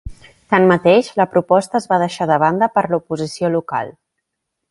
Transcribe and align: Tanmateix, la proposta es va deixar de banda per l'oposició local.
Tanmateix, 0.53 1.09
la 1.19 1.27
proposta 1.33 1.77
es 1.81 1.85
va 1.91 2.01
deixar 2.05 2.27
de 2.33 2.39
banda 2.45 2.71
per 2.79 2.85
l'oposició 2.93 3.55
local. 3.59 3.93